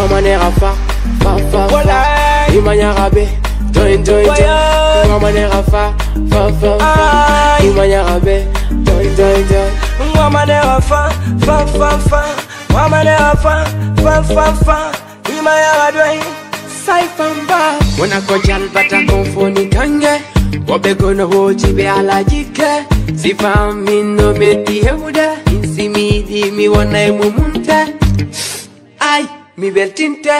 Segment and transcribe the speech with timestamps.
[0.00, 0.72] Mamanera fa,
[1.20, 2.46] fa, fa, fa.
[2.56, 3.28] imanya rabe
[3.70, 4.28] join, join, join.
[4.28, 5.18] Waya.
[5.20, 5.92] manera fa,
[6.30, 7.58] fa, fa, fa.
[7.62, 8.46] imanya rabe
[8.84, 9.70] join join, join, join.
[10.16, 11.10] Wamanera fa,
[11.44, 12.22] fa, fa, fa.
[12.72, 13.64] Wamanera fa,
[14.02, 14.78] fa, fa, fa.
[15.28, 16.20] imanya rabe
[16.86, 20.20] Saifamba Mwana kojal bata konfoni kange
[20.66, 22.86] Wabe gono hoji be ala jike
[23.16, 27.99] Sifa mino meti heude Insi mi wana emu munte Ay,
[29.60, 30.30] mi beltinte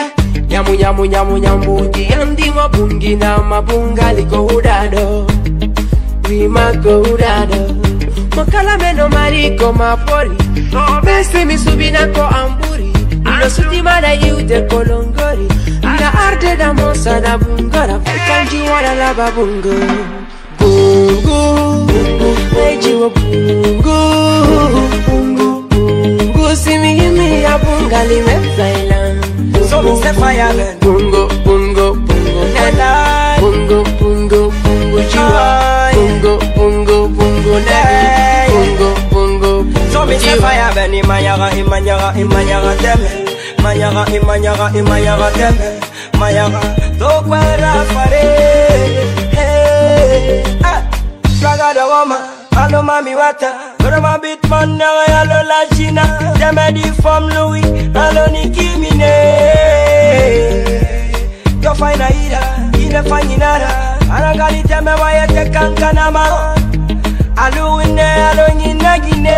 [0.49, 5.27] nyamu nyamu nyamu nyambuji yandimo bungi na mabunga liko udado.
[6.29, 7.61] Wimako udado.
[8.35, 10.31] Mokala meno mariko mapori.
[11.03, 12.91] Mesi misubinako amburi.
[13.37, 15.47] Ilosutimana iute kolongori.
[15.81, 17.99] Na arte da mosa da bungora.
[17.99, 19.73] Fikanjiwara laba bungo
[20.59, 21.91] bungu.
[22.71, 23.97] Ejiwo bungu.
[29.81, 30.13] Bungo, Mr.
[30.13, 30.77] Fireman.
[30.79, 32.43] Bungo, bungo, bungo.
[32.53, 33.35] Nana.
[33.41, 34.99] Bungo, bungo, bungo.
[35.09, 35.89] Chiwa.
[35.93, 37.53] Bungo, bungo, bungo.
[37.65, 38.45] Nana.
[38.53, 39.89] Bungo, bungo, bungo.
[39.89, 40.37] So Mr.
[40.37, 43.09] Fireman, imanyaga, imanyaga, imanyaga teme.
[43.63, 45.67] Manyaga, imanyaga, imanyaga teme.
[46.19, 46.61] Mayaga,
[47.01, 48.25] tokwera fare.
[49.33, 50.85] Hey, ah.
[51.41, 52.21] Draga the woman.
[52.53, 56.03] Allo mami wata Loro ma bit man nere allo la China
[56.37, 57.63] Deme di fam Louis
[57.95, 59.50] Allo ni kimine
[61.81, 62.41] faina ida
[62.83, 63.69] ile fanyi nada
[64.15, 66.25] anangalitembe wayete kankanama
[67.35, 69.35] alune alonyinagine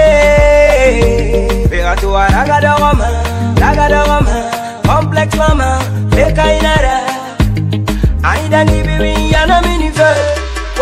[1.70, 3.08] pegatuwa lagadogoma
[3.62, 4.36] lagadogoma
[4.88, 5.80] complex mama
[6.28, 7.00] ekainada
[8.24, 10.16] anidanibiwiyanaminifel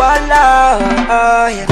[0.00, 0.76] wala
[1.10, 1.71] oh, yeah.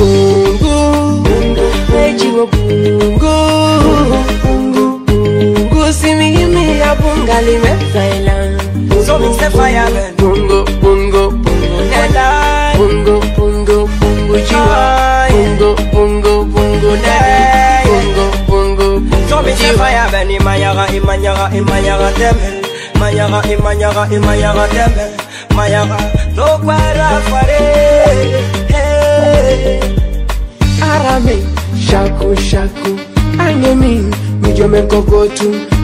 [9.51, 10.15] Say fire burn.
[10.17, 12.77] Bungo Bungo Bungo Walai.
[12.77, 17.85] Bungo Bungo Bungo jiwa Bungo Bungo Bungo Ay.
[17.87, 20.31] Bungo Bungo So me say fire burn.
[20.31, 22.63] Imanyaga, imanyaga, imanyaga teme.
[22.99, 25.05] Manyaga, imanyaga, imanyaga teme.
[25.57, 25.97] Manyaga,
[26.37, 27.61] tokwera fare.
[28.69, 29.81] Hey.
[30.83, 31.37] Arame
[31.79, 32.99] Shaku shaku
[33.39, 34.83] Anyemin Mijome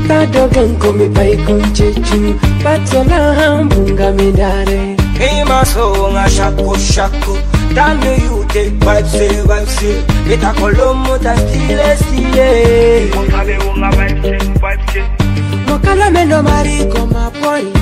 [0.08, 2.34] Tadogen komi pai kunchechu
[2.64, 4.96] Batola hambunga midare.
[5.40, 7.34] Ima so nga shaku shaku
[7.74, 8.12] Tanu
[8.52, 9.96] say vibe say
[10.32, 13.10] Ita kolomo ta stile stile.
[15.66, 17.72] Mokala mendo mariko mapori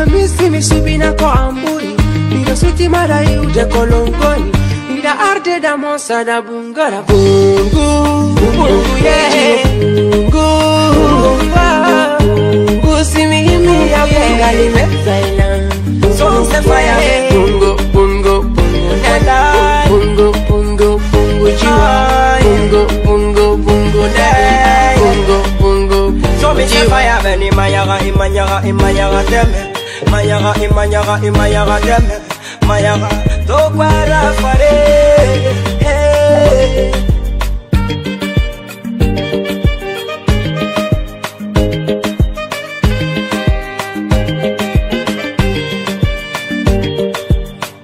[0.00, 1.96] Amisi misubina ko amburi.
[2.30, 4.52] Mido suti mara yude kolongoni
[4.98, 9.93] Ida arde da mosa da bungara Bungu Bungu yeah
[22.64, 29.52] Bungo, bungo, bungo, dang Bungo, bungo, bungo me the fire, Benny Mayara, Imayara, Imayara, teme
[30.08, 32.20] Mayara, Imayara, Imayara, teme
[32.64, 33.08] Mayara,
[33.44, 34.72] tokwara fare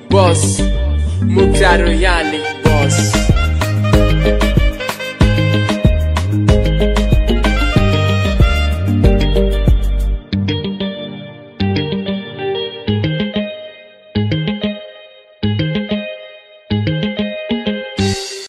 [0.08, 0.62] boss
[1.20, 3.29] Mukhtar Royali boss.